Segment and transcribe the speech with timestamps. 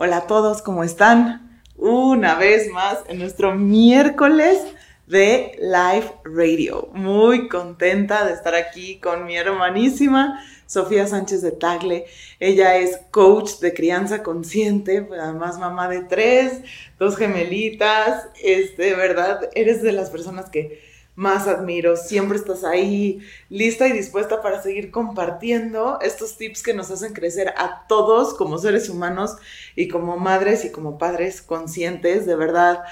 [0.00, 1.60] Hola a todos, ¿cómo están?
[1.74, 4.62] Una vez más en nuestro miércoles
[5.08, 6.88] de Live Radio.
[6.92, 12.06] Muy contenta de estar aquí con mi hermanísima Sofía Sánchez de Tagle.
[12.38, 16.60] Ella es coach de crianza consciente, además mamá de tres,
[17.00, 18.28] dos gemelitas.
[18.40, 20.80] Este, verdad, eres de las personas que
[21.18, 21.96] más admiro.
[21.96, 27.52] Siempre estás ahí, lista y dispuesta para seguir compartiendo estos tips que nos hacen crecer
[27.56, 29.34] a todos como seres humanos
[29.74, 32.24] y como madres y como padres conscientes.
[32.24, 32.84] De verdad,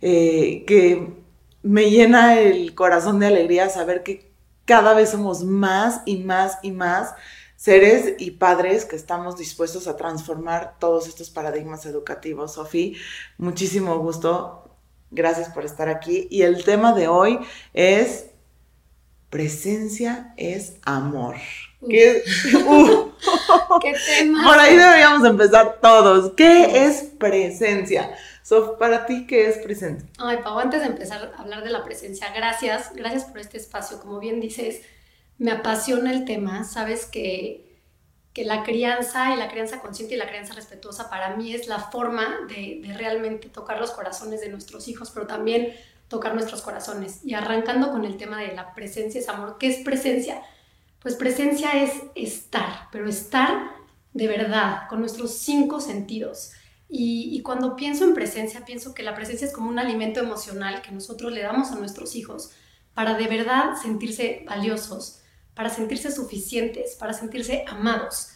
[0.00, 1.12] eh, que
[1.64, 4.30] me llena el corazón de alegría saber que
[4.64, 7.16] cada vez somos más y más y más
[7.56, 12.54] seres y padres que estamos dispuestos a transformar todos estos paradigmas educativos.
[12.54, 12.96] Sofía,
[13.38, 14.61] muchísimo gusto
[15.12, 16.26] Gracias por estar aquí.
[16.30, 17.38] Y el tema de hoy
[17.72, 18.26] es
[19.32, 21.36] presencia es amor.
[21.88, 22.22] ¿Qué,
[22.66, 23.10] uh.
[23.80, 24.44] ¿Qué tema?
[24.44, 26.32] Por ahí deberíamos empezar todos.
[26.36, 28.14] ¿Qué es presencia?
[28.42, 30.06] Sof, para ti, ¿qué es presencia?
[30.18, 34.00] Ay, Pau, antes de empezar a hablar de la presencia, gracias, gracias por este espacio.
[34.00, 34.82] Como bien dices,
[35.38, 36.64] me apasiona el tema.
[36.64, 37.71] Sabes que
[38.32, 41.78] que la crianza y la crianza consciente y la crianza respetuosa para mí es la
[41.78, 45.74] forma de, realmente tocar los corazones de nuestros hijos, pero también
[46.08, 47.20] tocar nuestros corazones.
[47.24, 49.56] Y arrancando con el tema de la presencia es amor.
[49.58, 50.42] ¿Qué es presencia?
[51.00, 56.52] Pues presencia es estar, pero estar de verdad, con nuestros cinco sentidos.
[56.94, 60.92] Y, cuando pienso en presencia, pienso que la presencia es como un alimento emocional que
[60.92, 62.50] nosotros le damos a nuestros hijos
[62.92, 65.21] para de verdad sentirse valiosos,
[65.54, 68.28] para sentirse suficientes, para sentirse amados.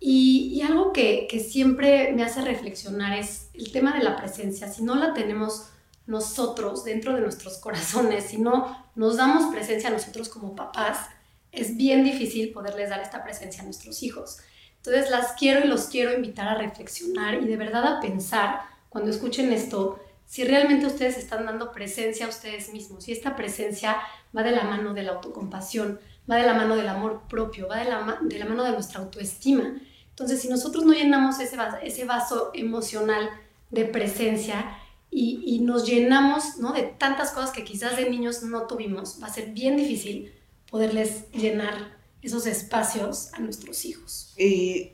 [0.00, 4.70] Y, algo que, siempre me hace reflexionar es el tema de la presencia.
[4.70, 5.70] Si no la tenemos
[6.06, 11.08] nosotros dentro de nuestros corazones, si no nos damos presencia a nosotros como papás,
[11.50, 14.38] es bien difícil poderles dar esta presencia a nuestros hijos.
[14.76, 19.10] Entonces las quiero y los quiero invitar a reflexionar y de verdad a pensar cuando
[19.10, 23.96] escuchen esto, si realmente ustedes están dando presencia a ustedes mismos, si esta presencia
[24.36, 26.00] va de la mano de la autocompasión,
[26.30, 29.00] va de la mano del amor propio, va de la, de la mano de nuestra
[29.00, 29.80] autoestima.
[30.10, 33.28] Entonces, si nosotros no llenamos ese vaso, ese vaso emocional
[33.70, 34.78] de presencia
[35.10, 36.72] y, y, nos llenamos ¿no?
[36.72, 40.32] de tantas cosas que quizás de niños no tuvimos, va a ser bien difícil
[40.70, 44.34] poderles llenar esos espacios a nuestros hijos.
[44.36, 44.92] Y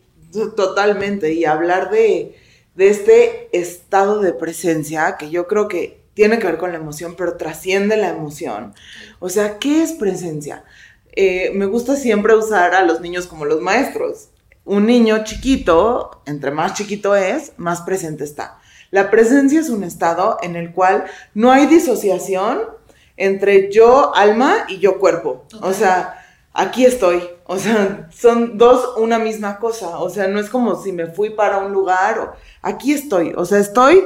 [0.57, 2.37] totalmente, y hablar de,
[2.75, 7.17] de este estado de presencia que yo creo que tiene que ver con la emoción,
[7.17, 8.73] pero trasciende la emoción.
[9.19, 10.65] O sea, ¿qué es presencia?
[11.17, 14.29] Eh, me gusta siempre usar a los niños como los maestros.
[14.65, 18.59] Un niño chiquito, entre más chiquito es, más presente está.
[18.91, 21.05] La presencia es un estado en el cual
[21.35, 22.63] no hay disociación
[23.17, 25.45] entre yo alma y yo cuerpo.
[25.63, 27.23] O sea, aquí estoy.
[27.47, 29.99] O sea, son dos una misma cosa.
[29.99, 32.33] O sea, no es como si me fui para un lugar o
[32.63, 33.33] aquí estoy.
[33.37, 34.05] O sea, estoy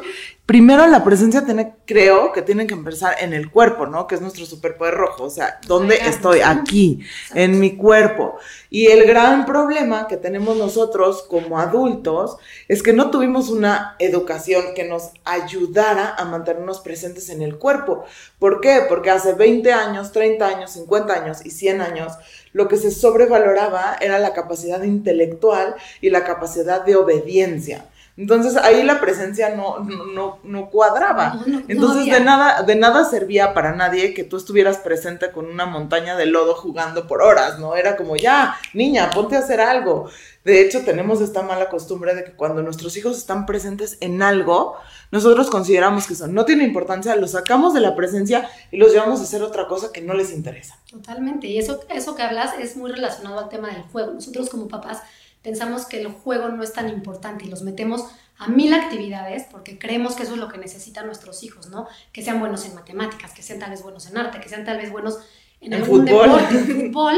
[0.48, 4.06] primero la presencia tiene, creo que tiene que empezar en el cuerpo, ¿no?
[4.06, 5.24] Que es nuestro superpoder rojo.
[5.24, 6.40] O sea, ¿dónde estoy?
[6.40, 7.00] Aquí,
[7.34, 8.38] en mi cuerpo.
[8.70, 14.72] Y el gran problema que tenemos nosotros como adultos es que no tuvimos una educación
[14.74, 18.04] que nos ayudara a mantenernos presentes en el cuerpo.
[18.38, 18.86] ¿Por qué?
[18.88, 22.14] Porque hace 20 años, 30 años, 50 años y 100 años,
[22.54, 27.84] lo que se sobrevaloraba era la capacidad intelectual y la capacidad de obediencia.
[28.18, 31.40] Entonces ahí la presencia no, no, no cuadraba.
[31.68, 36.16] Entonces de nada, de nada servía para nadie que tú estuvieras presente con una montaña
[36.16, 37.76] de lodo jugando por horas, ¿no?
[37.76, 40.10] Era como, ya, niña, ponte a hacer algo.
[40.44, 44.76] De hecho, tenemos esta mala costumbre de que cuando nuestros hijos están presentes en algo,
[45.12, 49.20] nosotros consideramos que eso no tiene importancia, los sacamos de la presencia y los llevamos
[49.20, 50.76] a hacer otra cosa que no les interesa.
[50.90, 51.46] Totalmente.
[51.46, 54.12] Y eso, eso que hablas es muy relacionado al tema del juego.
[54.12, 55.02] Nosotros como papás
[55.42, 58.04] pensamos que el juego no es tan importante y los metemos
[58.38, 61.88] a mil actividades porque creemos que eso es lo que necesitan nuestros hijos, ¿no?
[62.12, 64.78] Que sean buenos en matemáticas, que sean tal vez buenos en arte, que sean tal
[64.78, 65.18] vez buenos
[65.60, 67.16] en, algún deporte, en fútbol.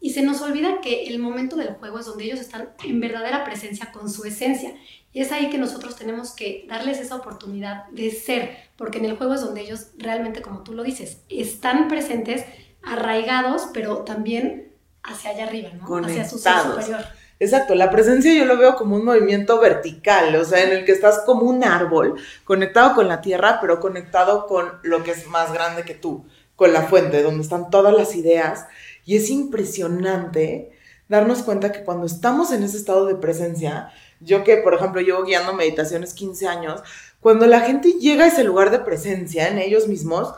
[0.00, 3.44] Y se nos olvida que el momento del juego es donde ellos están en verdadera
[3.44, 4.74] presencia con su esencia.
[5.12, 9.16] Y es ahí que nosotros tenemos que darles esa oportunidad de ser, porque en el
[9.16, 12.44] juego es donde ellos realmente, como tú lo dices, están presentes,
[12.82, 14.72] arraigados, pero también
[15.04, 15.96] hacia allá arriba, ¿no?
[15.98, 17.04] Hacia su ser superior.
[17.42, 20.92] Exacto, la presencia yo lo veo como un movimiento vertical, o sea, en el que
[20.92, 25.52] estás como un árbol, conectado con la tierra, pero conectado con lo que es más
[25.52, 26.24] grande que tú,
[26.54, 28.66] con la fuente, donde están todas las ideas.
[29.04, 30.70] Y es impresionante
[31.08, 33.90] darnos cuenta que cuando estamos en ese estado de presencia,
[34.20, 36.80] yo que, por ejemplo, llevo guiando meditaciones 15 años,
[37.18, 40.32] cuando la gente llega a ese lugar de presencia en ellos mismos,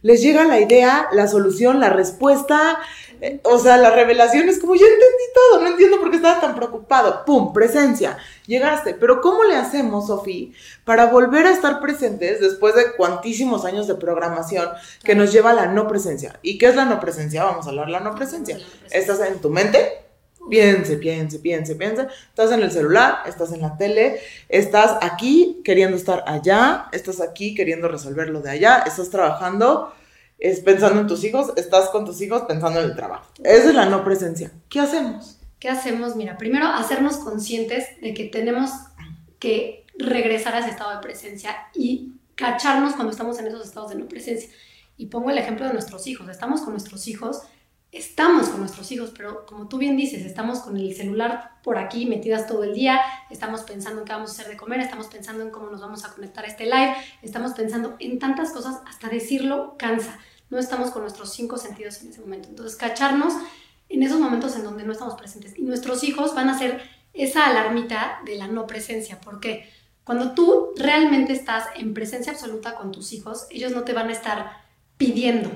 [0.00, 2.78] les llega la idea, la solución, la respuesta,
[3.20, 6.40] Eh, o sea, la revelación es como, ya entendí todo, no entiendo por qué estaba
[6.40, 7.24] tan preocupado.
[7.24, 7.52] ¡Pum!
[7.52, 8.18] Presencia.
[8.46, 8.94] Llegaste.
[8.94, 10.48] Pero ¿cómo le hacemos, Sofía,
[10.84, 14.68] para volver a estar presentes después de cuantísimos años de programación
[15.02, 16.38] que nos lleva a la no presencia?
[16.42, 17.44] ¿Y qué es la no presencia?
[17.44, 18.58] Vamos a hablar de la no presencia.
[18.90, 20.06] Estás en tu mente,
[20.48, 22.06] Piense, piense, piense, piense.
[22.28, 27.54] Estás en el celular, estás en la tele, estás aquí queriendo estar allá, estás aquí
[27.54, 29.92] queriendo resolver lo de allá, estás trabajando,
[30.38, 33.30] es pensando en tus hijos, estás con tus hijos pensando en el trabajo.
[33.42, 34.52] Esa es la no presencia.
[34.68, 35.38] ¿Qué hacemos?
[35.58, 36.16] ¿Qué hacemos?
[36.16, 38.70] Mira, primero hacernos conscientes de que tenemos
[39.38, 43.96] que regresar a ese estado de presencia y cacharnos cuando estamos en esos estados de
[43.96, 44.50] no presencia.
[44.98, 46.28] Y pongo el ejemplo de nuestros hijos.
[46.28, 47.42] Estamos con nuestros hijos
[47.96, 52.06] estamos con nuestros hijos, pero como tú bien dices, estamos con el celular por aquí
[52.06, 53.00] metidas todo el día,
[53.30, 56.04] estamos pensando en qué vamos a hacer de comer, estamos pensando en cómo nos vamos
[56.04, 60.18] a conectar a este live, estamos pensando en tantas cosas, hasta decirlo cansa.
[60.48, 62.48] No estamos con nuestros cinco sentidos en ese momento.
[62.48, 63.34] Entonces, cacharnos
[63.88, 65.58] en esos momentos en donde no estamos presentes.
[65.58, 66.82] Y nuestros hijos van a ser
[67.12, 69.20] esa alarmita de la no presencia.
[69.20, 69.68] porque
[70.04, 74.12] Cuando tú realmente estás en presencia absoluta con tus hijos, ellos no te van a
[74.12, 74.64] estar
[74.96, 75.50] pidiendo,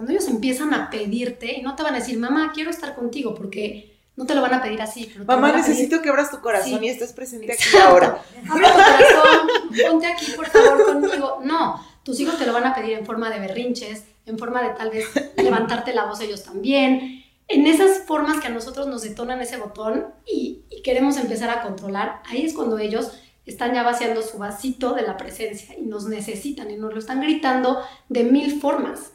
[0.00, 3.34] cuando ellos empiezan a pedirte, y no te van a decir, mamá, quiero estar contigo,
[3.34, 5.12] porque no te lo van a pedir así.
[5.26, 8.22] mamá, necesito que abras tu corazón y estés presente aquí ahora.
[8.48, 11.40] Abre tu corazón, ponte aquí, por favor, conmigo.
[11.44, 14.70] No, tus hijos te lo van a pedir en forma de berrinches, en forma de
[14.70, 15.04] tal vez
[15.36, 17.22] levantarte la voz ellos también.
[17.46, 21.60] En esas formas que a nosotros nos detonan ese botón y, y queremos empezar a
[21.60, 23.12] controlar, ahí es cuando ellos
[23.44, 27.20] están ya vaciando su vasito de la presencia y nos necesitan y nos lo están
[27.20, 29.12] gritando de mil formas.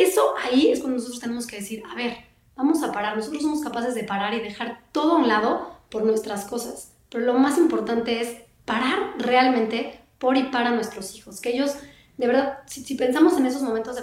[0.00, 2.16] Eso ahí es cuando nosotros tenemos que decir, a ver,
[2.56, 3.16] vamos a parar.
[3.16, 6.92] Nosotros somos capaces de parar y dejar todo a un lado por nuestras cosas.
[7.10, 11.40] Pero lo más importante es parar realmente por y para nuestros hijos.
[11.40, 11.74] Que ellos,
[12.16, 14.02] de verdad, si, pensamos en esos momentos de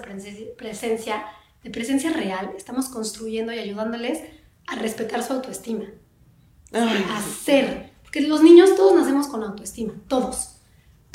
[0.57, 1.25] presencia,
[1.63, 4.21] de presencia real, estamos construyendo y ayudándoles
[4.67, 5.85] a respetar su autoestima.
[6.73, 7.91] a ser.
[8.03, 10.54] Porque los niños todos nacemos con autoestima, todos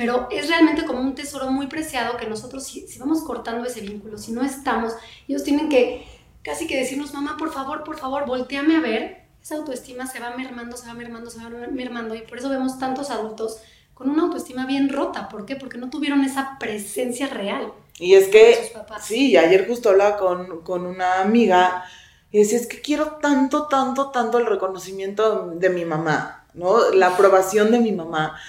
[0.01, 4.17] pero es realmente como un tesoro muy preciado que nosotros, si, vamos cortando ese vínculo,
[4.17, 4.95] si no estamos,
[5.29, 6.07] ellos tienen que
[6.43, 10.35] casi que decirnos, mamá, por favor, por favor, volteame a ver, esa autoestima se va
[10.35, 13.59] mermando, se va mermando, se va mermando, y por eso vemos tantos adultos
[13.93, 15.29] con una autoestima bien rota.
[15.29, 15.55] ¿Por qué?
[15.55, 17.71] Porque no tuvieron esa presencia real.
[17.99, 18.73] Y es que,
[19.03, 21.85] sí, ayer justo hablaba con, con una amiga
[22.31, 26.91] y decía, es que quiero tanto, tanto, tanto el reconocimiento de mi mamá, ¿no?
[26.93, 28.41] La aprobación de mi mamá.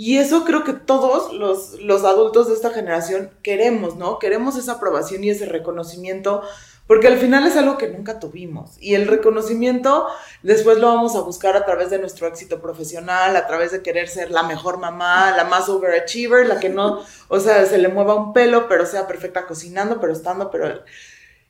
[0.00, 4.20] Y eso creo que todos los, los adultos de esta generación queremos, ¿no?
[4.20, 6.42] Queremos esa aprobación y ese reconocimiento,
[6.86, 8.76] porque al final es algo que nunca tuvimos.
[8.80, 10.06] Y el reconocimiento
[10.44, 14.06] después lo vamos a buscar a través de nuestro éxito profesional, a través de querer
[14.06, 18.14] ser la mejor mamá, la más overachiever, la que no, o sea, se le mueva
[18.14, 20.84] un pelo, pero sea perfecta cocinando, pero estando, pero...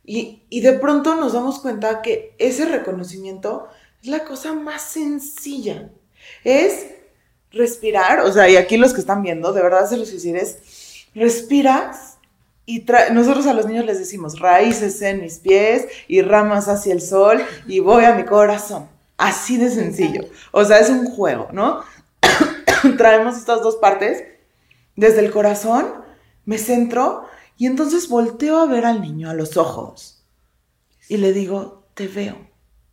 [0.06, 3.68] Y, y de pronto nos damos cuenta que ese reconocimiento
[4.02, 5.90] es la cosa más sencilla.
[6.44, 6.97] Es
[7.52, 12.18] respirar, o sea, y aquí los que están viendo, de verdad se los es, respiras
[12.66, 17.00] y nosotros a los niños les decimos raíces en mis pies y ramas hacia el
[17.00, 18.88] sol y voy a mi corazón.
[19.16, 20.28] Así de sencillo.
[20.52, 21.82] O sea, es un juego, ¿no?
[22.98, 24.22] Traemos estas dos partes.
[24.96, 25.86] Desde el corazón
[26.44, 27.24] me centro
[27.56, 30.22] y entonces volteo a ver al niño a los ojos
[31.08, 32.36] y le digo, te veo.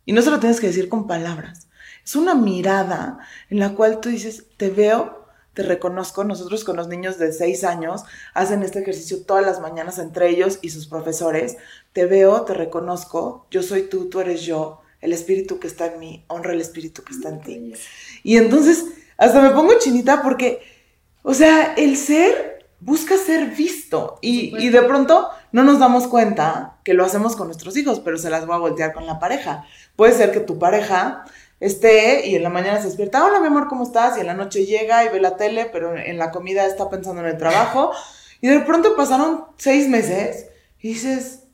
[0.06, 1.65] Y no se lo tienes que decir con palabras
[2.06, 3.18] es una mirada
[3.50, 6.22] en la cual tú dices, te veo, te reconozco.
[6.22, 10.60] Nosotros con los niños de 6 años hacen este ejercicio todas las mañanas entre ellos
[10.62, 11.56] y sus profesores.
[11.92, 15.98] Te veo, te reconozco, yo soy tú, tú eres yo, el espíritu que está en
[15.98, 17.72] mí, honra el espíritu que está en ti.
[18.22, 18.84] Y entonces
[19.16, 20.62] hasta me pongo chinita porque,
[21.22, 26.76] o sea, el ser busca ser visto y, y, de pronto no nos damos cuenta
[26.84, 29.64] que lo hacemos con nuestros hijos, pero se las voy a voltear con la pareja.
[29.96, 31.24] Puede ser que tu pareja
[31.60, 34.16] esté y en la mañana se despierta, hola mi amor, ¿cómo estás?
[34.16, 37.22] Y en la noche llega y ve la tele, pero en la comida está pensando
[37.22, 37.92] en el trabajo.
[38.42, 40.48] Y de pronto pasaron seis meses
[40.78, 41.44] y dices,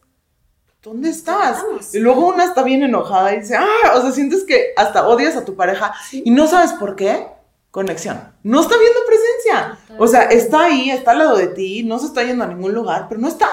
[0.83, 1.65] ¿dónde estás?
[1.95, 5.37] Y luego una está bien enojada y dice, ah, o sea, sientes que hasta odias
[5.37, 7.29] a tu pareja y no sabes por qué.
[7.71, 8.21] Conexión.
[8.43, 9.79] No está viendo presencia.
[9.97, 12.75] O sea, está ahí, está al lado de ti, no se está yendo a ningún
[12.75, 13.49] lugar, pero no está.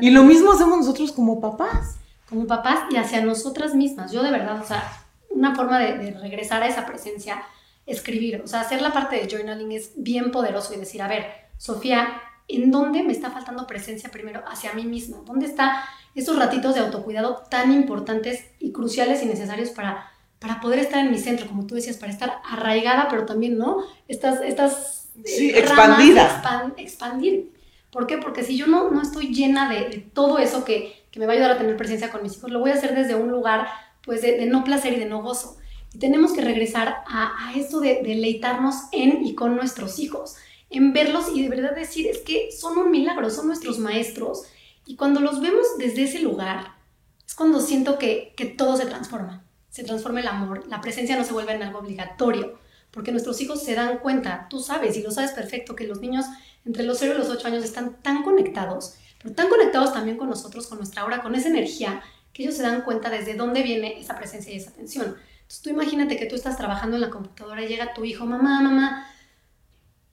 [0.00, 1.96] Y lo mismo hacemos nosotros como papás.
[2.28, 4.10] Como papás y hacia nosotras mismas.
[4.10, 4.82] Yo de verdad, o sea,
[5.36, 7.42] una forma de, regresar a esa presencia,
[7.86, 11.26] escribir, o sea, hacer la parte de journaling es bien poderoso y decir, a ver,
[11.58, 15.18] Sofía, ¿en dónde me está faltando presencia primero hacia mí misma?
[15.24, 15.70] ¿Dónde están
[16.14, 21.10] esos ratitos de autocuidado tan importantes y cruciales y necesarios para, para poder estar en
[21.10, 23.78] mi centro, como tú decías, para estar arraigada, pero también, ¿no?
[24.08, 26.42] Estas, estas sí, expandida.
[26.78, 27.52] expandir.
[27.90, 28.18] ¿Por qué?
[28.18, 31.36] Porque si yo no, no estoy llena de, todo eso que, que me va a
[31.36, 33.68] ayudar a tener presencia con mis hijos, lo voy a hacer desde un lugar
[34.06, 35.58] pues de, no placer y de no gozo.
[35.92, 40.36] Y tenemos que regresar a, a esto de, de deleitarnos en y con nuestros hijos,
[40.70, 44.44] en verlos y de verdad decir, es que son un milagro, son nuestros maestros.
[44.86, 46.76] Y cuando los vemos desde ese lugar,
[47.26, 49.44] es cuando siento que, que todo se transforma.
[49.68, 52.58] Se transforma el amor, la presencia no se vuelve en algo obligatorio,
[52.90, 56.24] porque nuestros hijos se dan cuenta, tú sabes y lo sabes perfecto, que los niños
[56.64, 60.28] entre los 0 y los 8 años están tan conectados, pero tan conectados también con
[60.28, 62.02] nosotros, con nuestra aura, con esa energía,
[62.36, 65.16] que ellos se dan cuenta desde dónde viene esa presencia y esa atención.
[65.36, 68.60] Entonces tú imagínate que tú estás trabajando en la computadora y llega tu hijo, mamá,
[68.60, 69.10] mamá,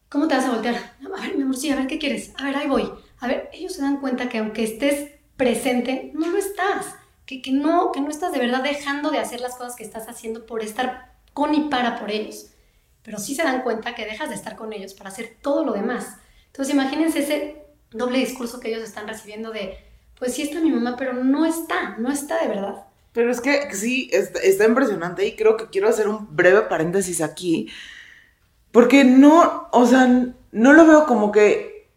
[0.07, 0.95] ¿cómo te vas a voltear?
[1.03, 2.31] A ver, mi amor, sí, a ver, ¿qué quieres?
[2.37, 2.89] A ver, ahí voy.
[3.19, 6.95] A ver, ellos se dan cuenta que aunque estés presente, no lo estás.
[7.25, 10.07] Que, que, no, que no estás de verdad dejando de hacer las cosas que estás
[10.07, 12.53] haciendo por estar con y para por ellos
[13.03, 15.73] pero sí se dan cuenta que dejas de estar con ellos para hacer todo lo
[15.73, 16.15] demás.
[16.47, 19.77] Entonces imagínense ese doble discurso que ellos están recibiendo de,
[20.17, 22.85] pues sí está mi mamá, pero no está, no está de verdad.
[23.13, 27.69] Pero es que sí, está, impresionante y creo que quiero hacer un breve paréntesis aquí,
[28.71, 30.07] porque no, o sea,
[30.51, 31.89] no lo veo como que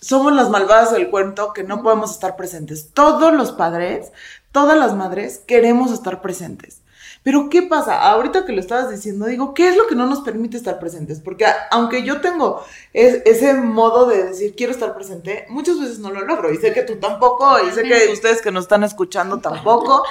[0.00, 2.90] somos las malvadas del cuento que no podemos estar presentes.
[2.92, 4.12] Todos los padres,
[4.52, 6.82] todas las madres queremos estar presentes.
[7.22, 8.00] Pero ¿qué pasa?
[8.00, 11.20] Ahorita que lo estabas diciendo, digo, ¿qué es lo que no nos permite estar presentes?
[11.20, 16.22] Porque aunque yo tengo ese modo de decir, quiero estar presente, muchas veces no lo
[16.22, 16.52] logro.
[16.52, 20.04] Y sé que tú tampoco, y sé que ustedes que nos están escuchando tampoco.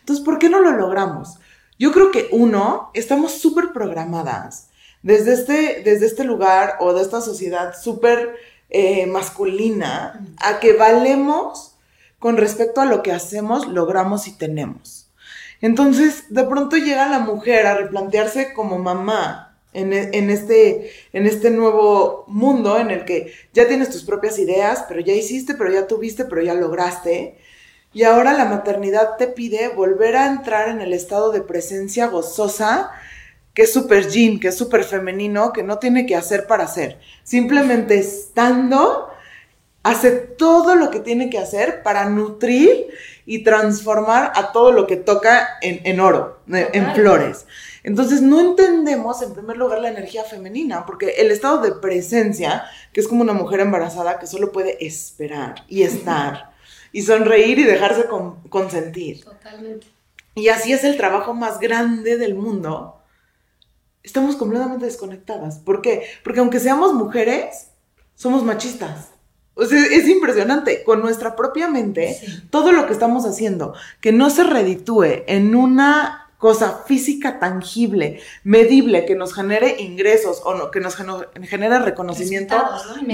[0.00, 1.38] Entonces, ¿por qué no lo logramos?
[1.78, 4.68] Yo creo que uno, estamos súper programadas
[5.02, 8.36] desde este, desde este lugar o de esta sociedad súper
[8.70, 11.76] eh, masculina a que valemos
[12.18, 15.03] con respecto a lo que hacemos, logramos y tenemos.
[15.64, 21.48] Entonces, de pronto llega la mujer a replantearse como mamá en, e, este, en este
[21.48, 25.86] nuevo mundo en el que ya tienes tus propias ideas, pero ya hiciste, pero ya
[25.86, 27.38] tuviste, pero ya lograste.
[27.94, 32.90] Y ahora la maternidad te pide volver a entrar en el estado de presencia gozosa,
[33.54, 37.00] que es súper yin, que es súper femenino, que no tiene que hacer para hacer.
[37.22, 39.08] Simplemente estando,
[39.84, 42.88] hace todo lo que tiene que hacer para nutrir
[43.26, 47.46] y transformar a todo lo que toca en, oro, en flores.
[47.84, 53.00] Entonces no entendemos en primer lugar la energía femenina, porque el estado de presencia, que
[53.00, 56.54] es como una mujer embarazada que solo puede esperar y estar
[56.92, 58.06] y sonreír y dejarse
[58.48, 59.22] consentir.
[59.22, 59.86] Totalmente.
[60.34, 63.02] Y así es el trabajo más grande del mundo.
[64.02, 65.58] Estamos completamente desconectadas.
[65.58, 66.04] ¿Por qué?
[66.22, 67.70] Porque aunque seamos mujeres,
[68.14, 69.13] somos machistas.
[69.54, 70.82] O sea, es impresionante.
[70.82, 72.20] Con nuestra propia mente,
[72.50, 79.06] todo lo que estamos haciendo, que no se reditúe en una cosa física tangible, medible,
[79.06, 82.54] que nos genere ingresos o no, que nos genere reconocimiento,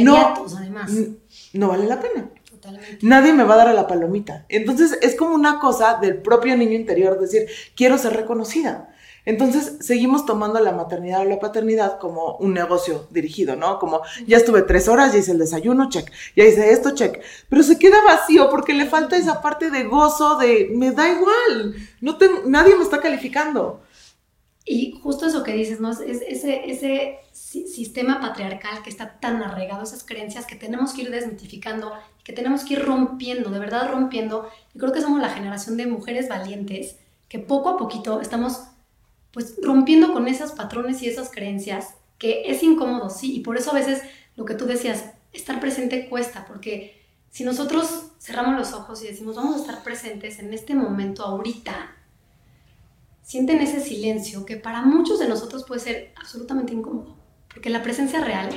[0.03, 0.47] ¿no?
[0.59, 0.91] además.
[1.53, 2.29] no vale la pena.
[2.51, 2.99] Totalmente.
[3.03, 4.47] Nadie me va a dar a la palomita.
[4.49, 8.90] Entonces es como una cosa del propio niño interior, decir, quiero ser reconocida.
[9.25, 13.79] Entonces seguimos tomando la maternidad o la paternidad como un negocio dirigido, ¿no?
[13.79, 17.63] Como ya estuve tres horas, ya hice el desayuno, check, ya hice esto, check, pero
[17.63, 22.17] se queda vacío porque le falta esa parte de gozo, de me da igual, no
[22.47, 23.81] nadie me está calificando.
[24.65, 25.91] Y justo eso que dices, ¿no?
[25.91, 31.11] Es ese, ese sistema patriarcal que está tan arraigado, esas creencias que tenemos que ir
[31.11, 34.49] desmitificando, que tenemos que ir rompiendo, de verdad rompiendo.
[34.75, 36.97] Y creo que somos la generación de mujeres valientes
[37.29, 38.63] que poco a poquito estamos
[39.33, 43.71] pues rompiendo con esos patrones y esas creencias, que es incómodo, sí, y por eso
[43.71, 44.03] a veces
[44.37, 49.37] lo que tú decías, estar presente cuesta, porque si nosotros cerramos los ojos y decimos,
[49.37, 51.97] vamos a estar presentes en este momento, ahorita,
[53.23, 57.17] sienten ese silencio que para muchos de nosotros puede ser absolutamente incómodo,
[57.53, 58.51] porque la presencia real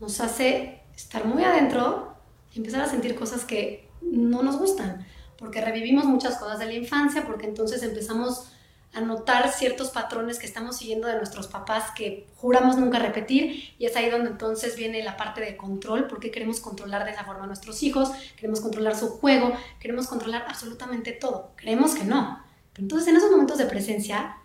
[0.00, 2.14] nos hace estar muy adentro
[2.52, 5.04] y empezar a sentir cosas que no nos gustan,
[5.36, 8.52] porque revivimos muchas cosas de la infancia, porque entonces empezamos
[8.94, 13.96] anotar ciertos patrones que estamos siguiendo de nuestros papás que juramos nunca repetir y es
[13.96, 17.46] ahí donde entonces viene la parte de control, porque queremos controlar de esa forma a
[17.46, 21.52] nuestros hijos, queremos controlar su juego, queremos controlar absolutamente todo.
[21.56, 22.42] Creemos que no.
[22.72, 24.36] Pero entonces en esos momentos de presencia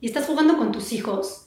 [0.00, 1.46] y estás jugando con tus hijos,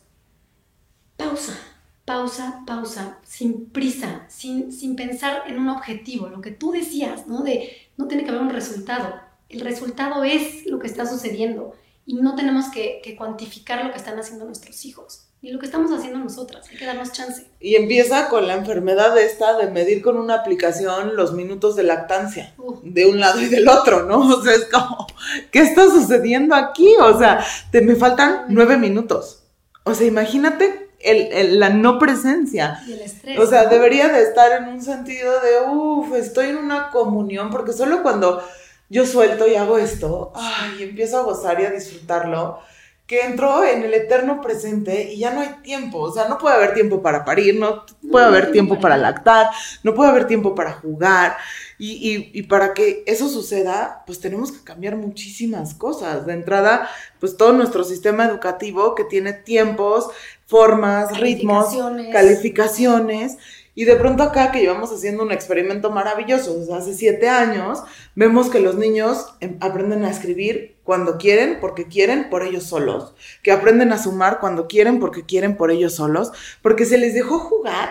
[1.15, 1.57] pausa,
[2.05, 7.43] pausa, pausa, sin prisa, sin, sin pensar en un objetivo, lo que tú decías, ¿no?
[7.43, 9.15] De no tiene que haber un resultado.
[9.49, 11.73] El resultado es lo que está sucediendo
[12.07, 15.91] y no tenemos que, cuantificar lo que están haciendo nuestros hijos, ni lo que estamos
[15.91, 17.45] haciendo nosotras, hay que darnos chance.
[17.59, 22.55] Y empieza con la enfermedad esta de medir con una aplicación los minutos de lactancia,
[22.81, 24.19] de un lado y del otro, ¿no?
[24.37, 25.05] O sea, es como,
[25.51, 26.95] ¿qué está sucediendo aquí?
[26.95, 29.43] O sea, te, me faltan nueve minutos.
[29.83, 32.81] O sea, imagínate el, la no presencia.
[32.87, 33.37] Y el estrés.
[33.37, 37.73] O sea, debería de estar en un sentido de, uff, estoy en una comunión, porque
[37.73, 38.41] solo cuando
[38.89, 42.59] yo suelto y hago esto, ay, y empiezo a gozar y a disfrutarlo,
[43.07, 46.55] que entró en el eterno presente y ya no hay tiempo, o sea, no puede
[46.57, 49.47] haber tiempo para parir, no puede haber tiempo para lactar,
[49.83, 51.37] no puede haber tiempo para jugar.
[51.79, 56.25] Y, y, para que eso suceda, pues tenemos que cambiar muchísimas cosas.
[56.25, 56.89] De entrada,
[57.19, 60.09] pues todo nuestro sistema educativo que tiene tiempos,
[60.47, 61.67] formas, ritmos,
[62.11, 63.37] calificaciones.
[63.77, 67.83] Y de pronto acá que llevamos haciendo un experimento maravilloso desde hace siete años,
[68.15, 73.13] vemos que los niños em, aprenden a escribir cuando quieren, porque quieren, por ellos solos.
[73.43, 76.31] Que aprenden a sumar cuando quieren, porque quieren, por ellos solos.
[76.63, 77.89] Porque se les dejó jugar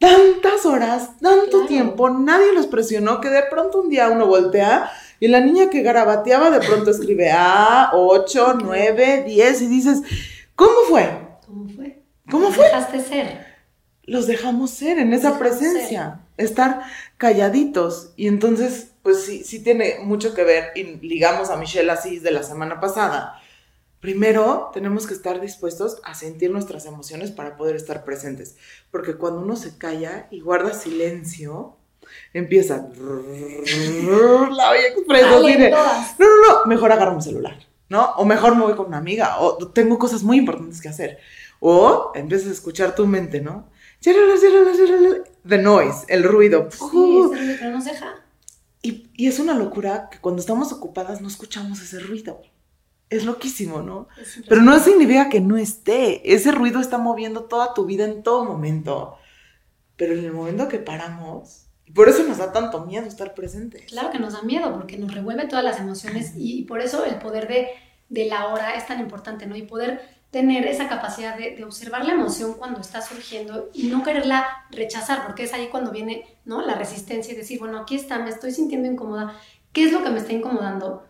[0.00, 4.90] tantas horas, tanto tiempo, nadie los presionó que de pronto un día uno voltea
[5.20, 10.02] y la niña que garabateaba de pronto escribe A, 8, 9, 10 y dices,
[10.56, 11.08] ¿cómo fue?
[11.46, 12.02] ¿Cómo fue?
[12.28, 12.64] ¿Cómo fue?
[12.64, 13.47] Dejaste ser
[14.08, 16.82] los dejamos ser en esa presencia, estar
[17.18, 18.12] calladitos.
[18.16, 22.30] Y entonces, pues sí, sí tiene mucho que ver, y ligamos a Michelle Asís de
[22.30, 23.40] la semana pasada.
[24.00, 28.56] Primero, tenemos que estar dispuestos a sentir nuestras emociones para poder estar presentes.
[28.90, 31.76] Porque cuando uno se calla y guarda silencio,
[32.32, 32.76] empieza
[34.50, 35.70] la expresión.
[36.18, 38.12] No, no, no, mejor agarro mi celular, ¿no?
[38.16, 41.18] O mejor me voy con una amiga, o tengo cosas muy importantes que hacer.
[41.60, 43.68] O empiezas a escuchar tu mente, ¿no?
[44.00, 46.68] The noise, el ruido.
[46.70, 48.14] Sí, ese ruido que nos deja.
[48.80, 52.42] Y, y, es una locura que cuando estamos ocupadas no escuchamos ese ruido.
[53.10, 54.08] Es loquísimo, ¿no?
[54.48, 56.32] Pero no significa que no esté.
[56.32, 59.16] Ese ruido está moviendo toda tu vida en todo momento.
[59.96, 63.86] Pero en el momento que paramos, y por eso nos da tanto miedo estar presentes.
[63.86, 67.16] Claro que nos da miedo, porque nos revuelve todas las emociones y, por eso el
[67.16, 67.70] poder de,
[68.10, 69.56] de la hora es tan importante, ¿no?
[69.56, 74.46] Y poder tener esa capacidad de, observar la emoción cuando está surgiendo y no quererla
[74.70, 76.60] rechazar, porque es ahí cuando viene ¿no?
[76.60, 79.34] la resistencia y decir, bueno, aquí está, me estoy sintiendo incómoda,
[79.72, 81.06] ¿qué es lo que me está incomodando?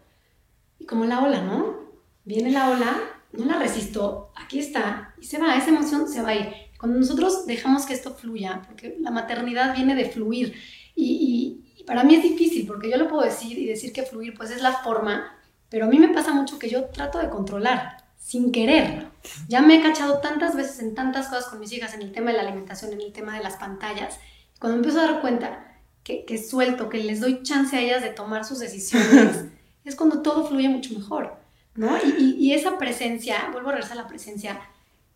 [0.79, 1.79] Y como la ola, ¿no?
[2.25, 2.97] Viene la ola,
[3.33, 6.53] no la resisto, aquí está, y se va, esa emoción se va a ir.
[6.79, 10.55] Cuando nosotros dejamos que esto fluya, porque la maternidad viene de fluir,
[10.95, 14.35] y, y para mí es difícil, porque yo lo puedo decir y decir que fluir
[14.37, 15.37] pues es la forma,
[15.69, 19.07] pero a mí me pasa mucho que yo trato de controlar sin querer.
[19.49, 22.31] Ya me he cachado tantas veces en tantas cosas con mis hijas, en el tema
[22.31, 24.21] de la alimentación, en el tema de las pantallas.
[24.61, 28.03] Cuando me empiezo a dar cuenta que, que suelto, que les doy chance a ellas
[28.03, 29.47] de tomar sus decisiones,
[29.87, 31.39] es cuando todo fluye mucho mejor.
[31.75, 31.97] ¿no?
[32.05, 34.61] Y, y, esa presencia, vuelvo a regresar a la presencia,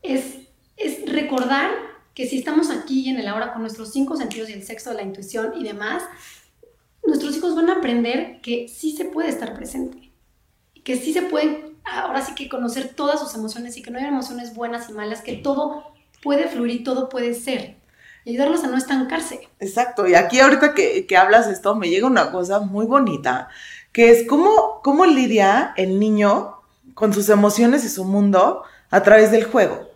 [0.00, 0.38] es,
[0.78, 1.70] es recordar
[2.14, 5.02] que si estamos aquí en el ahora con nuestros cinco sentidos y el sexo la
[5.02, 6.02] intuición y demás,
[7.04, 10.12] nuestros hijos van a aprender que sí se puede estar presente,
[10.82, 14.04] que sí se puede ahora sí que conocer todas sus emociones y que no hay
[14.04, 15.92] emociones buenas y malas, que todo
[16.22, 17.76] puede fluir y todo puede ser.
[18.24, 19.48] Y ayudarlos a no estancarse.
[19.58, 23.48] Exacto, y aquí ahorita que, que hablas esto, me llega una cosa muy bonita,
[23.90, 26.56] que es cómo, cómo lidia el niño
[26.94, 29.88] con sus emociones y su mundo a través del juego.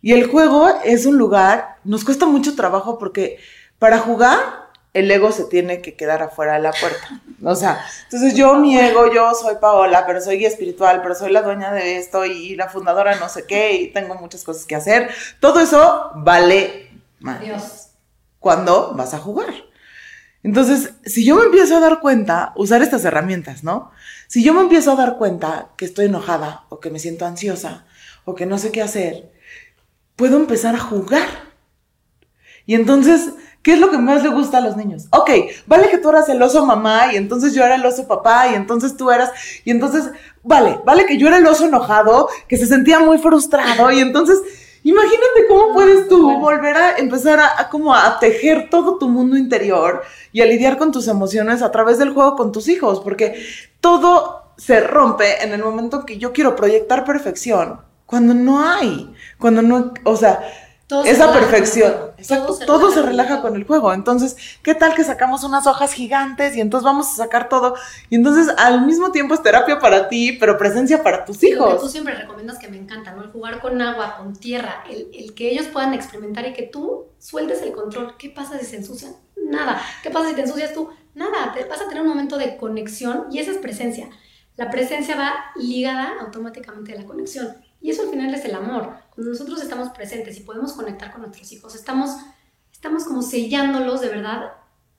[0.00, 3.38] Y el juego es un lugar, nos cuesta mucho trabajo porque
[3.78, 4.61] para jugar
[4.94, 7.22] el ego se tiene que quedar afuera de la puerta.
[7.42, 11.32] O sea, entonces yo mi ego, yo soy Paola, pero soy guía espiritual, pero soy
[11.32, 14.76] la dueña de esto y la fundadora no sé qué y tengo muchas cosas que
[14.76, 15.10] hacer.
[15.40, 17.40] Todo eso vale más.
[17.40, 17.88] Dios.
[18.38, 19.54] Cuando vas a jugar.
[20.42, 23.92] Entonces, si yo me empiezo a dar cuenta, usar estas herramientas, ¿no?
[24.26, 27.86] Si yo me empiezo a dar cuenta que estoy enojada o que me siento ansiosa
[28.24, 29.32] o que no sé qué hacer,
[30.16, 31.28] puedo empezar a jugar.
[32.66, 33.30] Y entonces
[33.62, 35.06] ¿Qué es lo que más le gusta a los niños?
[35.10, 35.30] Ok,
[35.66, 38.54] vale que tú eras el oso mamá y entonces yo era el oso papá y
[38.54, 39.30] entonces tú eras,
[39.64, 40.10] y entonces,
[40.42, 44.40] vale, vale que yo era el oso enojado, que se sentía muy frustrado y entonces,
[44.82, 50.02] imagínate cómo puedes tú volver a empezar a, como a tejer todo tu mundo interior
[50.32, 53.44] y a lidiar con tus emociones a través del juego con tus hijos, porque
[53.80, 59.62] todo se rompe en el momento que yo quiero proyectar perfección, cuando no hay, cuando
[59.62, 60.40] no, o sea,
[61.04, 61.92] esa perfección.
[62.18, 63.92] Exacto, todo, se, relaja, con el juego.
[63.92, 67.74] Entonces, ¿qué tal que sacamos unas hojas gigantes y entonces vamos a sacar todo?
[68.10, 71.74] Y entonces al mismo tiempo es terapia para ti, pero presencia para tus hijos.
[71.74, 73.22] Lo tú siempre recomiendas que me encanta, ¿no?
[73.24, 77.06] El jugar con agua, con tierra, el, el que ellos puedan experimentar y que tú
[77.18, 78.16] sueltes el control.
[78.18, 79.14] ¿Qué pasa si se ensucian?
[79.36, 79.80] Nada.
[80.02, 80.88] ¿Qué pasa si te ensucias tú?
[81.14, 81.52] Nada.
[81.54, 84.10] Te vas a tener un momento de conexión y esa es presencia.
[84.56, 87.56] La presencia va ligada automáticamente a la conexión.
[87.80, 88.94] Y eso al final es el amor.
[89.14, 92.10] Cuando nosotros estamos presentes y podemos conectar con nuestros hijos, estamos,
[92.72, 94.52] estamos como sellándolos de verdad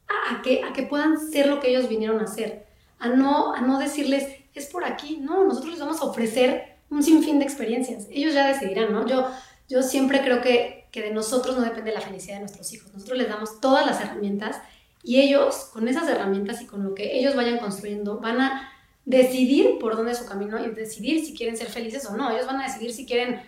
[0.08, 2.68] a, que, a que puedan ser lo que ellos vinieron a ser.
[3.00, 5.18] A no, a no decirles, es por aquí.
[5.20, 8.08] No, nosotros les vamos a ofrecer un sinfín de experiencias.
[8.12, 9.08] Ellos ya decidirán, ¿no?
[9.08, 9.28] Yo,
[9.68, 12.94] yo siempre creo que, que de nosotros no depende la felicidad de nuestros hijos.
[12.94, 14.58] Nosotros les damos todas las herramientas
[15.02, 18.70] Y ellos, con esas herramientas y con lo que ellos vayan construyendo, van a
[19.06, 22.32] decidir por dónde es su camino y decidir si quieren ser felices o no.
[22.32, 23.42] Ellos van a decidir si quieren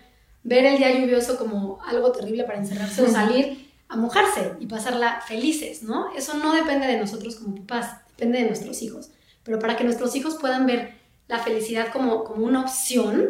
[0.46, 5.20] ver el día lluvioso como algo terrible para encerrarse o salir a mojarse y pasarla
[5.20, 6.14] felices, ¿no?
[6.14, 9.10] Eso no depende de nosotros como papás, depende de nuestros hijos.
[9.42, 10.94] Pero para que nuestros hijos puedan ver
[11.26, 13.28] la felicidad como, como una opción.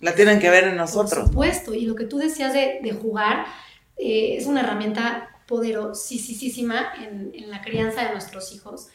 [0.00, 1.24] La tienen que ver en nosotros.
[1.24, 1.74] Por supuesto.
[1.74, 3.44] Y lo que tú decías de, de jugar
[3.98, 8.88] eh, es una herramienta poderosísima en, en la crianza de nuestros hijos.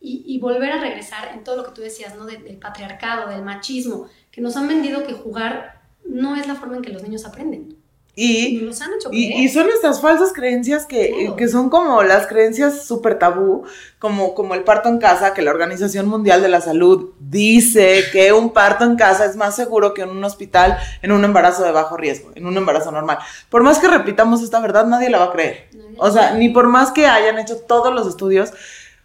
[0.00, 2.26] Y, y, volver a regresar en todo lo que tú decías, ¿no?
[2.26, 6.82] del patriarcado, del machismo, que nos han vendido que jugar no es la forma en
[6.82, 7.82] que los niños aprenden.
[8.14, 8.62] Y,
[9.10, 13.64] y, son estas falsas creencias que, que son como las creencias súper tabú,
[13.98, 18.34] como, como el parto en casa, que la Organización Mundial de la Salud dice que
[18.34, 21.72] un parto en casa es más seguro que en un hospital en un embarazo de
[21.72, 23.16] bajo riesgo, en un embarazo normal.
[23.48, 25.70] Por más que repitamos esta verdad, nadie la va a creer.
[25.96, 28.52] O sea, ni por más que hayan hecho todos los estudios,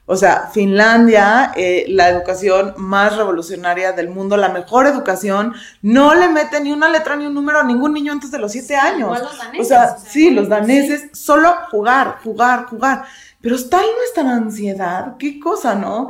[0.10, 6.30] o sea, Finlandia, eh, la educación más revolucionaria del mundo, la mejor educación, no le
[6.30, 9.20] mete ni una letra ni un número a ningún niño antes de los siete años.
[9.20, 13.04] Los daneses, o sea, sí, los daneses, solo jugar, jugar, jugar.
[13.42, 16.10] Pero tal nuestra ansiedad, qué cosa, ¿no?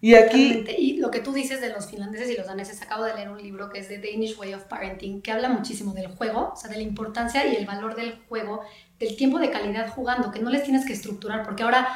[0.00, 0.64] Y aquí...
[0.76, 3.40] Y lo que tú dices de los finlandeses y los daneses, acabo de leer un
[3.40, 6.68] libro que es The Danish Way of Parenting, que habla muchísimo del juego, o sea,
[6.68, 8.62] de la importancia y el valor del juego,
[8.98, 11.88] del tiempo de calidad jugando, que no les tienes que estructurar, porque ahora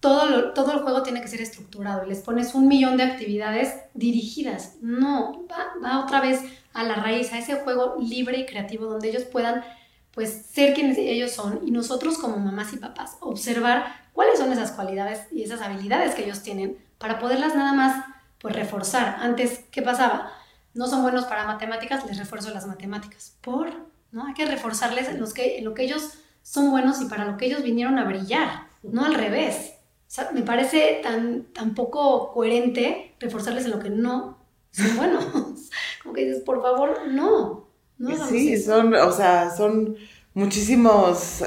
[0.00, 3.74] todo, todo el juego tiene que ser estructurado y les pones un millón de actividades
[3.94, 4.76] dirigidas.
[4.80, 6.40] No, va, otra vez
[6.72, 9.64] a la raíz, a ese juego libre y creativo donde ellos puedan
[10.12, 14.72] pues ser quienes ellos son y nosotros como mamás y papás observar cuáles son esas
[14.72, 18.04] cualidades y esas habilidades que ellos tienen para poderlas nada más
[18.40, 19.16] pues reforzar.
[19.20, 20.32] Antes, ¿qué pasaba?
[20.74, 23.36] No son buenos para matemáticas, les refuerzo las matemáticas.
[23.40, 23.72] ¿Por?
[24.12, 24.26] ¿No?
[24.26, 27.46] Hay que reforzarles los que, en lo que ellos son buenos y para lo que
[27.46, 29.77] ellos vinieron a brillar, no al revés
[30.32, 34.38] me parece tan, tan poco coherente reforzarles en lo que no
[34.70, 35.24] son buenos.
[36.02, 37.68] Como que dices, por favor, no.
[37.98, 39.96] no sí, son, o sea, son
[40.34, 41.44] muchísimos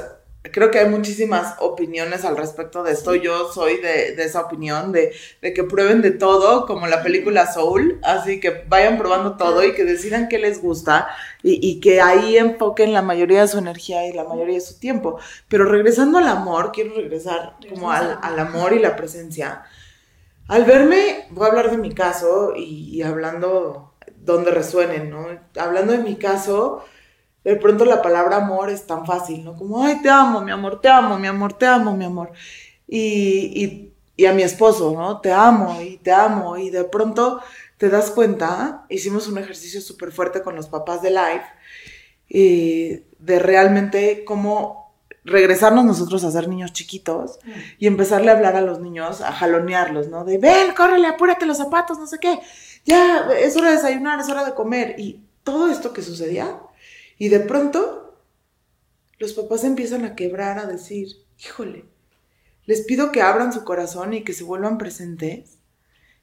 [0.50, 3.14] creo que hay muchísimas opiniones al respecto de esto.
[3.14, 8.40] Yo soy de, esa opinión, de, que prueben de todo, como la película Soul, así
[8.40, 11.08] que vayan probando todo y que decidan qué les gusta
[11.42, 15.18] y, que ahí enfoquen la mayoría de su energía y la mayoría de su tiempo.
[15.48, 19.62] Pero regresando al amor, quiero regresar como al, amor y la presencia.
[20.48, 25.26] Al verme, voy a hablar de mi caso y, y hablando donde resuenen, ¿no?
[25.56, 26.84] Hablando de mi caso,
[27.44, 29.56] de pronto la palabra amor es tan fácil, ¿no?
[29.56, 32.32] Como, ay, te amo, mi amor, te amo, mi amor, te amo, mi amor.
[32.86, 33.88] Y,
[34.26, 35.20] a mi esposo, ¿no?
[35.20, 36.56] Te amo y te amo.
[36.56, 37.40] Y de pronto
[37.76, 41.44] te das cuenta, hicimos un ejercicio súper fuerte con los papás de Life,
[42.28, 47.38] y de realmente cómo regresarnos nosotros a ser niños chiquitos
[47.78, 50.24] y empezarle a hablar a los niños, a jalonearlos, ¿no?
[50.24, 52.40] De, ven, córrele, apúrate los zapatos, no sé qué.
[52.84, 54.94] Ya, es hora de desayunar, es hora de comer.
[54.98, 56.58] Y todo esto que sucedía
[57.18, 58.18] y de pronto,
[59.18, 61.84] los papás empiezan a quebrar, a decir, híjole,
[62.64, 65.58] les pido que abran su corazón y que se vuelvan presentes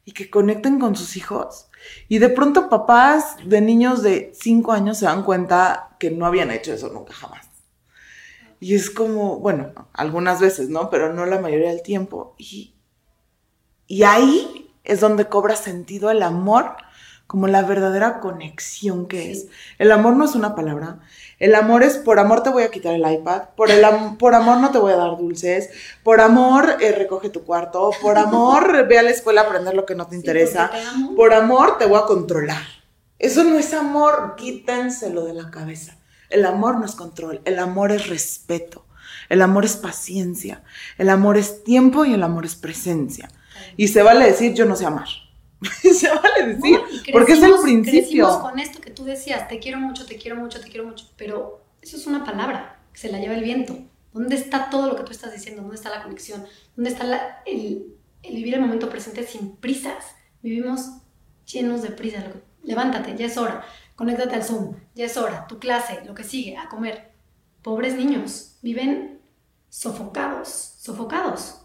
[0.06, 1.67] y que conecten con sus hijos.
[2.08, 6.52] Y de pronto papás de niños de 5 años se dan cuenta que no habían
[6.52, 7.47] hecho eso nunca jamás.
[8.60, 10.89] Y es como, bueno, algunas veces, ¿no?
[10.89, 12.36] Pero no la mayoría del tiempo.
[12.38, 12.75] Y,
[13.88, 16.75] y ahí es donde cobra sentido el amor
[17.30, 19.46] como la verdadera conexión que es.
[19.78, 20.98] El amor no es una palabra.
[21.38, 23.86] El amor es, por amor te voy a quitar el iPad, por, el
[24.18, 25.70] por amor no te voy a dar dulces,
[26.02, 29.86] por amor eh, recoge tu cuarto, por amor ve a la escuela a aprender lo
[29.86, 30.72] que no te interesa,
[31.15, 32.63] por amor te voy a controlar.
[33.20, 36.00] Eso no es amor, quítenselo de la cabeza.
[36.32, 38.88] El amor no es control, el amor es respeto,
[39.30, 40.63] el amor es paciencia,
[40.98, 43.30] el amor es tiempo y el amor es presencia.
[43.78, 45.29] Y se vale decir yo no sé amar.
[45.93, 46.80] se vale decir,
[47.12, 48.39] porque es el principio.
[48.41, 51.62] con esto que tú decías, te quiero mucho, te quiero mucho, te quiero mucho, pero
[51.82, 53.78] eso es una palabra que se la lleva el viento.
[54.13, 55.62] ¿Dónde está todo lo que tú estás diciendo?
[55.62, 56.45] ¿Dónde está la conexión?
[56.76, 60.15] ¿Dónde está el, vivir el momento presente sin prisas?
[60.41, 60.89] Vivimos
[61.45, 62.26] llenos de prisas.
[62.63, 63.63] Levántate, ya es hora.
[63.95, 65.45] Conéctate al Zoom, ya es hora.
[65.48, 67.12] Tu clase, lo que sigue, a comer.
[67.62, 69.19] Pobres niños, viven
[69.69, 71.59] sofocados, sofocados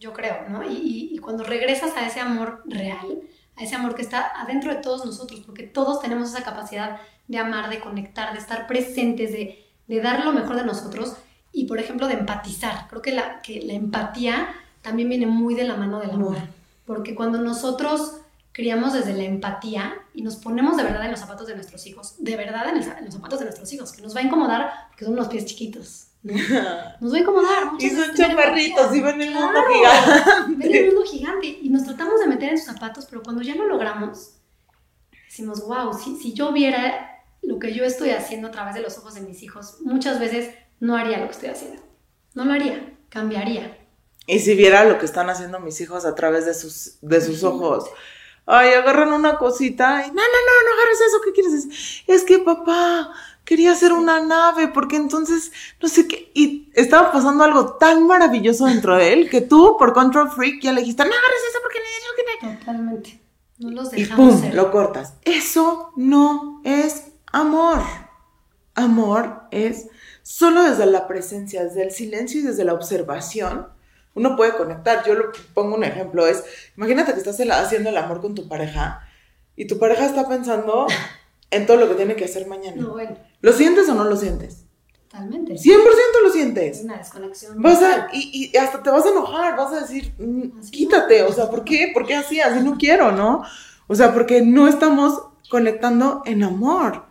[0.00, 0.62] yo creo, ¿no?
[0.68, 3.22] Y, cuando regresas a ese amor real,
[3.56, 7.38] a ese amor que está adentro de todos nosotros, porque todos tenemos esa capacidad de
[7.38, 11.16] amar, de conectar, de estar presentes, de, de dar lo mejor de nosotros
[11.50, 12.88] y, por ejemplo, de empatizar.
[12.88, 14.48] Creo que la, que la empatía
[14.82, 16.36] también viene muy de la mano del amor,
[16.84, 18.18] porque cuando nosotros
[18.52, 22.16] criamos desde la empatía y nos ponemos de verdad en los zapatos de nuestros hijos,
[22.18, 25.06] de verdad en, en los zapatos de nuestros hijos, que nos va a incomodar porque
[25.06, 26.08] son unos pies chiquitos,
[27.00, 27.72] Nos va a incomodar.
[27.78, 30.54] Y son chaparritos y ven el mundo gigante.
[30.56, 33.54] Ven el mundo gigante y nos tratamos de meter en sus zapatos, pero cuando ya
[33.54, 34.36] lo logramos,
[35.26, 38.96] decimos, wow, si, si yo viera lo que yo estoy haciendo a través de los
[38.96, 41.82] ojos de mis hijos, muchas veces no haría lo que estoy haciendo.
[42.32, 43.78] No lo haría, cambiaría.
[44.26, 47.44] Y si viera lo que están haciendo mis hijos a través de sus, de sus
[47.44, 47.84] ojos.
[48.46, 52.04] Ay, agarran una cosita y no, no, no, no agarres eso, ¿qué quieres decir?
[52.06, 53.12] Es que papá
[53.44, 56.30] quería hacer una nave porque entonces no sé qué.
[56.34, 60.72] Y estaba pasando algo tan maravilloso dentro de él que tú, por control freak, ya
[60.72, 61.94] le dijiste, no agarres eso porque no
[62.40, 63.20] Totalmente.
[63.58, 64.34] No los dejamos.
[64.34, 65.14] Y pum, lo cortas.
[65.24, 67.82] Eso no es amor.
[68.74, 69.88] Amor es
[70.22, 73.68] solo desde la presencia, desde el silencio y desde la observación.
[74.14, 75.04] Uno puede conectar.
[75.06, 76.26] Yo lo pongo un ejemplo.
[76.26, 76.44] Es,
[76.76, 79.06] imagínate que estás haciendo el amor con tu pareja
[79.56, 80.86] y tu pareja está pensando
[81.50, 82.80] en todo lo que tiene que hacer mañana.
[82.80, 83.16] No, bueno.
[83.40, 84.64] ¿Lo sientes o no lo sientes?
[85.08, 85.54] Totalmente.
[85.54, 85.76] 100%
[86.22, 86.78] lo sientes.
[86.78, 87.62] Es una desconexión.
[87.62, 91.32] Vas a, y, y, hasta te vas a enojar, vas a decir, mm, quítate, o
[91.32, 91.90] sea, ¿por qué?
[91.94, 92.40] ¿Por qué así?
[92.40, 93.44] Así no quiero, ¿no?
[93.86, 97.04] O sea, porque no estamos conectando en amor.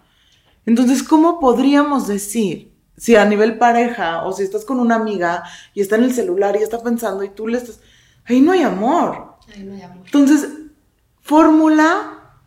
[0.66, 5.44] Entonces, ¿cómo podríamos decir, si a nivel pareja o si estás con una amiga
[5.74, 7.80] y está en el celular y está pensando y tú le estás,
[8.26, 9.36] ahí no hay amor.
[9.54, 10.06] Ahí no hay amor.
[10.06, 10.48] Entonces,
[11.22, 12.38] fórmula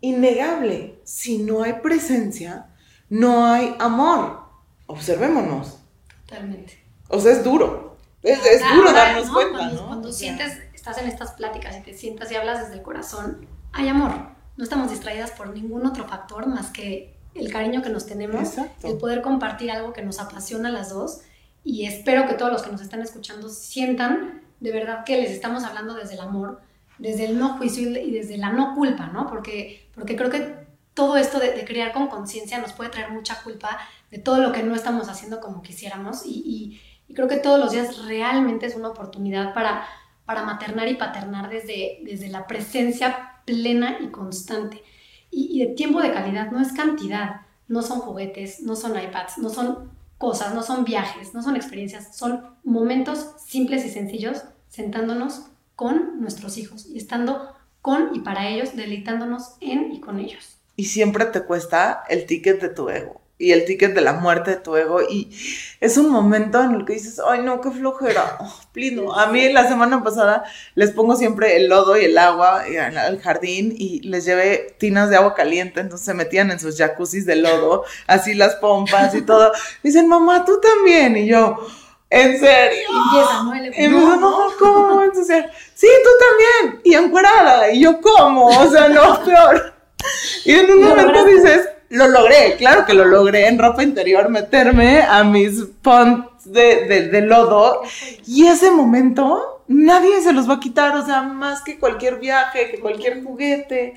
[0.00, 2.66] innegable, si no hay presencia,
[3.08, 4.42] no hay amor.
[4.86, 5.78] Observémonos.
[6.26, 6.82] Totalmente.
[7.08, 7.96] O sea, es duro.
[8.22, 8.38] Es,
[8.74, 9.86] duro darnos cuenta, cuando, ¿no?
[9.88, 13.88] Cuando sientes, estás en estas pláticas y te sientas y hablas desde el corazón, hay
[13.88, 14.12] amor.
[14.56, 18.96] No estamos distraídas por ningún otro factor más que el cariño que nos tenemos, el
[18.98, 21.20] poder compartir algo que nos apasiona a las dos.
[21.64, 25.64] Y espero que todos los que nos están escuchando sientan de verdad que les estamos
[25.64, 26.60] hablando desde el amor,
[26.98, 29.28] desde el no juicio y desde la no culpa, ¿no?
[29.28, 30.61] Porque, porque creo que
[30.94, 33.78] todo esto de, de criar con conciencia nos puede traer mucha culpa
[34.10, 37.72] de todo lo que no estamos haciendo como quisiéramos y, y, creo que todos los
[37.72, 39.86] días realmente es una oportunidad para,
[40.24, 44.82] para maternar y paternar desde, desde la presencia plena y constante
[45.32, 49.48] y, de tiempo de calidad, no es cantidad, no son juguetes, no son iPads, no
[49.48, 56.20] son cosas, no son viajes, no son experiencias, son momentos simples y sencillos sentándonos con
[56.20, 60.58] nuestros hijos y estando con y para ellos, deleitándonos en y con ellos.
[60.82, 64.50] Y siempre te cuesta el ticket de tu ego y el ticket de la muerte
[64.50, 65.00] de tu ego.
[65.00, 65.30] Y
[65.78, 68.36] es un momento en el que dices, ay, no, qué flojera.
[68.40, 70.42] Oh, A mí la semana pasada
[70.74, 72.64] les pongo siempre el lodo y el agua
[72.96, 77.26] al jardín y les llevé tinas de agua caliente, entonces se metían en sus jacuzzis
[77.26, 79.52] de lodo, así las pompas y todo.
[79.84, 81.16] Dicen, mamá, tú también.
[81.16, 81.64] Y yo,
[82.10, 82.88] ¿en serio?
[82.90, 83.84] Y empieza, ¿no?
[83.84, 85.48] Y no, no, ¿cómo ensuciar?
[85.76, 86.80] Sí, tú también.
[86.82, 87.70] Y encuerada.
[87.70, 88.46] Y yo, ¿cómo?
[88.48, 89.71] O sea, no, peor.
[90.44, 95.02] Y en un momento dices, lo logré, claro que lo logré en ropa interior, meterme
[95.02, 97.82] a mis ponts de, de, lodo.
[98.26, 102.70] Y ese momento nadie se los va a quitar, o sea, más que cualquier viaje,
[102.70, 103.94] que cualquier juguete.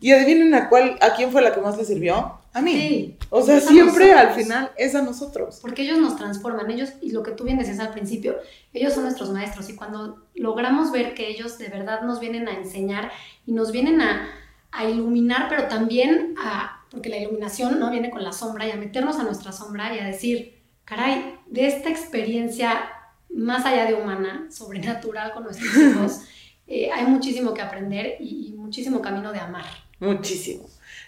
[0.00, 2.38] Y adivinen a cuál, a quién fue la que más le sirvió.
[2.52, 2.72] A mí.
[2.72, 5.58] Sí, o sea, siempre al final es a nosotros.
[5.60, 8.36] Porque ellos nos transforman, ellos, y lo que tú bien decías al principio,
[8.72, 9.68] ellos son nuestros maestros.
[9.68, 13.10] Y cuando logramos ver que ellos de verdad nos vienen a enseñar
[13.44, 14.28] y nos vienen a,
[14.74, 18.76] a iluminar, pero también a porque la iluminación no viene con la sombra y a
[18.76, 22.88] meternos a nuestra sombra y a decir, caray, de esta experiencia
[23.28, 26.20] más allá de humana, sobrenatural con nuestros hijos,
[26.68, 29.64] eh, hay muchísimo que aprender y, y muchísimo camino de amar.
[29.98, 30.66] Muchísimo.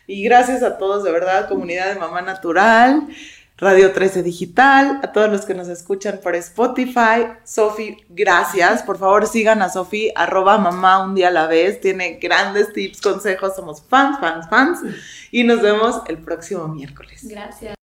[0.09, 3.07] Y gracias a todos, de verdad, comunidad de Mamá Natural.
[3.59, 7.27] Radio 13 Digital, a todos los que nos escuchan por Spotify.
[7.43, 8.83] Sofi, gracias.
[8.83, 11.81] Por favor, sigan a Sofi, arroba mamá un día a la vez.
[11.81, 13.57] Tiene grandes tips, consejos.
[13.57, 14.81] Somos fans, fans, fans.
[15.31, 17.27] Y nos vemos el próximo miércoles.
[17.27, 17.77] Gracias.